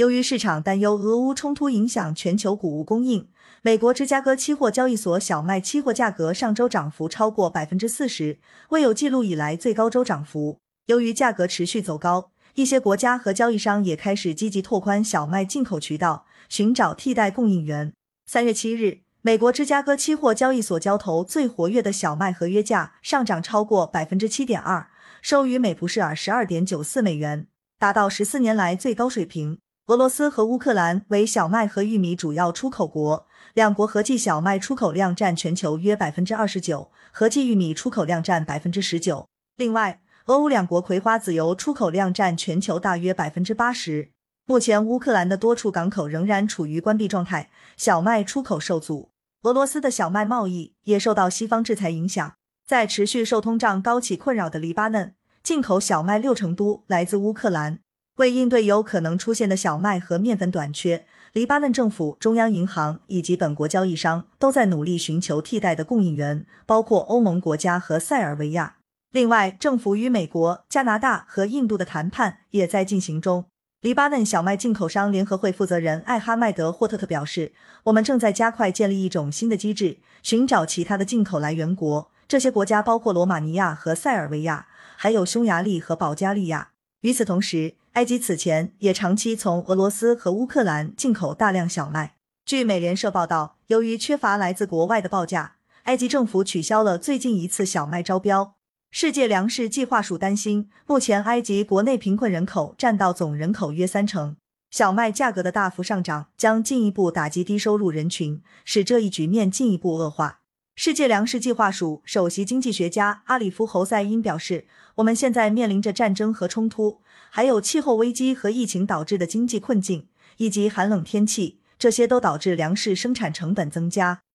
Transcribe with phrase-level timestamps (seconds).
[0.00, 3.28] 由于市场担忧俄乌冲突影响全球谷物供应，
[3.60, 8.38] 美国芝加哥期货交易所小麦期货价格上周涨幅超过百分之四十，
[8.70, 10.56] 未有记录以来最高周涨幅。
[10.86, 17.92] 由于价格持续走高，一些国家和交易商也开始积极拓宽小麦进口渠道，寻找替代供应源。
[18.24, 24.88] 三月七日，美国芝加哥期货交易所交投最活跃的小麦合约价上涨超过百分之七点二，
[25.20, 27.46] 收于每普式尔十二点九四美元，
[27.78, 29.58] 达到十四年来最高水平。
[29.90, 39.26] 俄罗斯和乌克兰为小麦和玉米主要出口国，两国合计小麦出口量占全球约百分之二十九，合计玉米出口量占百分之十九。
[39.56, 44.12] 另外，俄乌两国葵花籽油出口量占全球大约百分之八十。
[44.46, 49.10] 目前，乌克兰的多处港口仍然处于关闭状态，小麦出口受阻。
[49.42, 52.34] 俄罗斯的小麦贸易也受到西方制裁影响。
[52.64, 57.80] 在持续受通胀高企困扰的黎巴嫩，进口小麦六成都来自乌克兰。
[58.20, 68.76] 为应对有可能出现的小麦和面粉短缺，黎巴嫩政府、中央银行以及本国交易商都在努力寻求替代的供应源，包括欧盟国家和塞尔维亚。
[69.10, 73.46] 另外，政府与美国、加拿大和印度的谈判也在进行中。
[73.80, 82.10] 黎巴嫩小麦进口商联合会负责人艾哈迈德·霍特特表示：“我们正在加快建立一种新的机制，寻找其他的进口来源国。
[82.28, 86.68] 这些国家包括罗马尼亚和塞尔维亚，还有匈牙利和保加利亚。”
[87.00, 92.14] 与此同时，埃及此前也长期从俄罗斯和乌克兰进口大量小麦。
[92.44, 98.54] 据美联社报道，由于缺乏来自国外的报价，埃及政府取消了最近一次小麦招标。
[98.92, 104.36] 世界粮食计划署担心，目前埃及国内贫困人口占到总人口约三成，
[104.70, 110.39] 小麦价格的大幅上涨将进一步打击低收入人群，使这一局面进一步恶化。
[110.74, 114.66] 世界粮食计划署首席经济学家阿里夫·侯赛因表示。
[114.96, 124.20] 我们现在面临着战争和冲突，还有气候危机和疫情导致的经济困境，以及寒冷天气，这些都导致粮食生产成本增加。